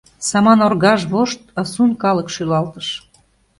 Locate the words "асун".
1.61-1.91